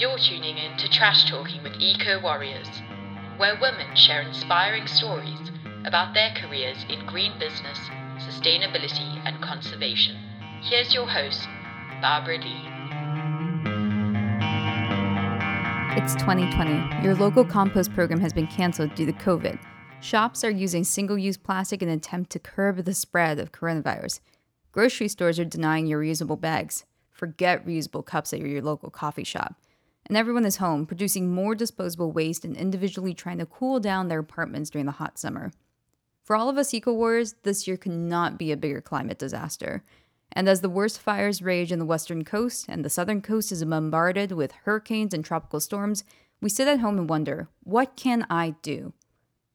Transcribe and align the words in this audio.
You're 0.00 0.16
tuning 0.16 0.56
in 0.56 0.78
to 0.78 0.88
Trash 0.88 1.28
Talking 1.28 1.62
with 1.62 1.74
Eco 1.78 2.22
Warriors, 2.22 2.70
where 3.36 3.58
women 3.60 3.94
share 3.94 4.22
inspiring 4.22 4.86
stories 4.86 5.50
about 5.84 6.14
their 6.14 6.32
careers 6.34 6.86
in 6.88 7.04
green 7.04 7.38
business, 7.38 7.78
sustainability, 8.16 9.20
and 9.26 9.42
conservation. 9.42 10.16
Here's 10.62 10.94
your 10.94 11.06
host, 11.06 11.46
Barbara 12.00 12.38
Lee. 12.38 12.64
It's 16.02 16.14
2020. 16.14 17.04
Your 17.04 17.14
local 17.14 17.44
compost 17.44 17.92
program 17.92 18.20
has 18.20 18.32
been 18.32 18.46
canceled 18.46 18.94
due 18.94 19.04
to 19.04 19.12
COVID. 19.12 19.62
Shops 20.00 20.42
are 20.44 20.50
using 20.50 20.82
single 20.82 21.18
use 21.18 21.36
plastic 21.36 21.82
in 21.82 21.90
an 21.90 21.98
attempt 21.98 22.30
to 22.30 22.38
curb 22.38 22.86
the 22.86 22.94
spread 22.94 23.38
of 23.38 23.52
coronavirus. 23.52 24.20
Grocery 24.72 25.08
stores 25.08 25.38
are 25.38 25.44
denying 25.44 25.86
your 25.86 26.00
reusable 26.00 26.40
bags. 26.40 26.86
Forget 27.10 27.66
reusable 27.66 28.06
cups 28.06 28.32
at 28.32 28.40
your 28.40 28.62
local 28.62 28.88
coffee 28.88 29.24
shop. 29.24 29.56
And 30.10 30.16
everyone 30.16 30.44
is 30.44 30.56
home, 30.56 30.86
producing 30.86 31.30
more 31.30 31.54
disposable 31.54 32.10
waste 32.10 32.44
and 32.44 32.56
individually 32.56 33.14
trying 33.14 33.38
to 33.38 33.46
cool 33.46 33.78
down 33.78 34.08
their 34.08 34.18
apartments 34.18 34.68
during 34.68 34.86
the 34.86 34.90
hot 34.90 35.20
summer. 35.20 35.52
For 36.24 36.34
all 36.34 36.48
of 36.48 36.58
us 36.58 36.74
eco 36.74 36.92
warriors, 36.92 37.36
this 37.44 37.68
year 37.68 37.76
cannot 37.76 38.36
be 38.36 38.50
a 38.50 38.56
bigger 38.56 38.80
climate 38.80 39.20
disaster. 39.20 39.84
And 40.32 40.48
as 40.48 40.62
the 40.62 40.68
worst 40.68 41.00
fires 41.00 41.42
rage 41.42 41.70
in 41.70 41.78
the 41.78 41.84
western 41.84 42.24
coast 42.24 42.66
and 42.68 42.84
the 42.84 42.90
southern 42.90 43.22
coast 43.22 43.52
is 43.52 43.64
bombarded 43.64 44.32
with 44.32 44.50
hurricanes 44.64 45.14
and 45.14 45.24
tropical 45.24 45.60
storms, 45.60 46.02
we 46.40 46.48
sit 46.48 46.66
at 46.66 46.80
home 46.80 46.98
and 46.98 47.08
wonder, 47.08 47.46
what 47.62 47.94
can 47.94 48.26
I 48.28 48.56
do? 48.62 48.92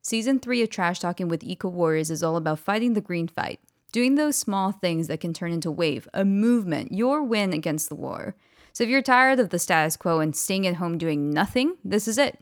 Season 0.00 0.38
3 0.38 0.62
of 0.62 0.70
Trash 0.70 1.00
Talking 1.00 1.26
with 1.26 1.42
Eco 1.42 1.68
Warriors 1.68 2.08
is 2.08 2.22
all 2.22 2.36
about 2.36 2.60
fighting 2.60 2.92
the 2.92 3.00
green 3.00 3.26
fight, 3.26 3.58
doing 3.90 4.14
those 4.14 4.36
small 4.36 4.70
things 4.70 5.08
that 5.08 5.18
can 5.18 5.34
turn 5.34 5.50
into 5.50 5.72
wave, 5.72 6.06
a 6.14 6.24
movement, 6.24 6.92
your 6.92 7.24
win 7.24 7.52
against 7.52 7.88
the 7.88 7.96
war. 7.96 8.36
So 8.76 8.84
if 8.84 8.90
you're 8.90 9.00
tired 9.00 9.40
of 9.40 9.48
the 9.48 9.58
status 9.58 9.96
quo 9.96 10.20
and 10.20 10.36
staying 10.36 10.66
at 10.66 10.74
home 10.74 10.98
doing 10.98 11.30
nothing, 11.30 11.78
this 11.82 12.06
is 12.06 12.18
it. 12.18 12.38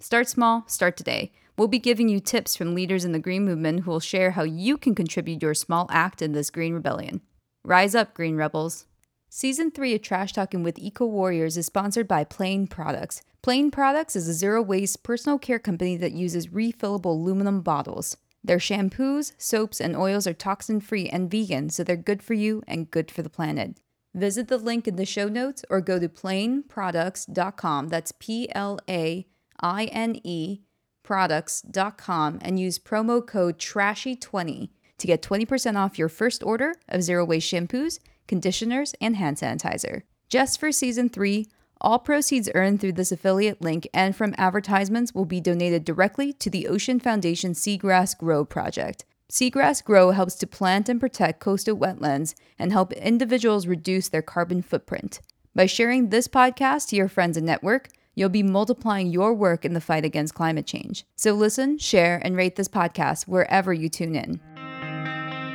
Start 0.00 0.28
small, 0.28 0.64
start 0.66 0.98
today. 0.98 1.32
We'll 1.56 1.66
be 1.66 1.78
giving 1.78 2.10
you 2.10 2.20
tips 2.20 2.54
from 2.54 2.74
leaders 2.74 3.06
in 3.06 3.12
the 3.12 3.18
green 3.18 3.46
movement 3.46 3.80
who 3.80 3.90
will 3.90 3.98
share 3.98 4.32
how 4.32 4.42
you 4.42 4.76
can 4.76 4.94
contribute 4.94 5.40
your 5.40 5.54
small 5.54 5.86
act 5.90 6.20
in 6.20 6.32
this 6.32 6.50
green 6.50 6.74
rebellion. 6.74 7.22
Rise 7.64 7.94
up, 7.94 8.12
Green 8.12 8.36
Rebels. 8.36 8.84
Season 9.30 9.70
3 9.70 9.94
of 9.94 10.02
Trash 10.02 10.34
Talking 10.34 10.62
with 10.62 10.78
Eco 10.78 11.06
Warriors 11.06 11.56
is 11.56 11.64
sponsored 11.64 12.06
by 12.06 12.22
Plaine 12.22 12.68
Products. 12.68 13.22
Plaine 13.42 13.70
Products 13.70 14.14
is 14.14 14.28
a 14.28 14.34
zero 14.34 14.60
waste 14.60 15.02
personal 15.02 15.38
care 15.38 15.58
company 15.58 15.96
that 15.96 16.12
uses 16.12 16.48
refillable 16.48 17.06
aluminum 17.06 17.62
bottles. 17.62 18.18
Their 18.44 18.58
shampoos, 18.58 19.32
soaps, 19.38 19.80
and 19.80 19.96
oils 19.96 20.26
are 20.26 20.34
toxin 20.34 20.82
free 20.82 21.08
and 21.08 21.30
vegan, 21.30 21.70
so 21.70 21.82
they're 21.82 21.96
good 21.96 22.22
for 22.22 22.34
you 22.34 22.62
and 22.68 22.90
good 22.90 23.10
for 23.10 23.22
the 23.22 23.30
planet. 23.30 23.78
Visit 24.18 24.48
the 24.48 24.58
link 24.58 24.88
in 24.88 24.96
the 24.96 25.04
show 25.04 25.28
notes 25.28 25.64
or 25.70 25.80
go 25.80 25.98
to 25.98 26.08
plaineproducts.com. 26.08 27.88
That's 27.88 28.12
P 28.18 28.48
L 28.52 28.80
A 28.88 29.26
I 29.60 29.84
N 29.84 30.20
E 30.24 30.60
products.com 31.04 32.38
and 32.42 32.60
use 32.60 32.78
promo 32.78 33.26
code 33.26 33.58
TRASHY20 33.58 34.68
to 34.98 35.06
get 35.06 35.22
20% 35.22 35.76
off 35.76 35.98
your 35.98 36.08
first 36.08 36.42
order 36.42 36.74
of 36.88 37.02
zero 37.02 37.24
waste 37.24 37.50
shampoos, 37.50 37.98
conditioners, 38.26 38.94
and 39.00 39.16
hand 39.16 39.38
sanitizer. 39.38 40.02
Just 40.28 40.60
for 40.60 40.70
season 40.70 41.08
3, 41.08 41.46
all 41.80 41.98
proceeds 41.98 42.50
earned 42.54 42.80
through 42.80 42.92
this 42.92 43.12
affiliate 43.12 43.62
link 43.62 43.88
and 43.94 44.14
from 44.14 44.34
advertisements 44.36 45.14
will 45.14 45.24
be 45.24 45.40
donated 45.40 45.84
directly 45.84 46.32
to 46.34 46.50
the 46.50 46.66
Ocean 46.66 47.00
Foundation 47.00 47.52
Seagrass 47.52 48.18
Grow 48.18 48.44
project. 48.44 49.04
Seagrass 49.30 49.84
Grow 49.84 50.12
helps 50.12 50.36
to 50.36 50.46
plant 50.46 50.88
and 50.88 50.98
protect 50.98 51.40
coastal 51.40 51.76
wetlands 51.76 52.34
and 52.58 52.72
help 52.72 52.94
individuals 52.94 53.66
reduce 53.66 54.08
their 54.08 54.22
carbon 54.22 54.62
footprint. 54.62 55.20
By 55.54 55.66
sharing 55.66 56.08
this 56.08 56.28
podcast 56.28 56.88
to 56.88 56.96
your 56.96 57.08
friends 57.08 57.36
and 57.36 57.44
network, 57.44 57.88
you'll 58.14 58.30
be 58.30 58.42
multiplying 58.42 59.08
your 59.08 59.34
work 59.34 59.66
in 59.66 59.74
the 59.74 59.82
fight 59.82 60.06
against 60.06 60.34
climate 60.34 60.66
change. 60.66 61.04
So 61.14 61.34
listen, 61.34 61.76
share, 61.76 62.22
and 62.24 62.36
rate 62.36 62.56
this 62.56 62.68
podcast 62.68 63.28
wherever 63.28 63.70
you 63.70 63.90
tune 63.90 64.16
in. 64.16 64.40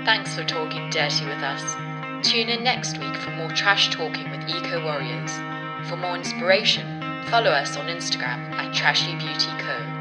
Thanks 0.06 0.36
for 0.36 0.44
talking 0.44 0.92
dirty 0.92 1.26
with 1.26 1.42
us. 1.42 1.64
Tune 2.30 2.50
in 2.50 2.64
next 2.64 3.00
week 3.00 3.16
for 3.18 3.32
more 3.32 3.50
trash 3.50 3.90
talking 3.90 4.30
with 4.30 4.48
Eco 4.50 4.84
Warriors. 4.84 5.32
For 5.90 5.98
more 5.98 6.16
inspiration, 6.16 7.02
follow 7.32 7.50
us 7.50 7.76
on 7.76 7.88
Instagram 7.88 8.52
at 8.54 8.72
Trashy 8.76 9.16
Beauty. 9.16 9.93